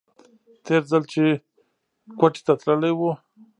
تېر 0.65 0.81
ځل 0.91 1.03
چې 1.11 1.23
کوټې 2.19 2.41
ته 2.47 2.53
تللى 2.61 2.91
و. 2.97 2.99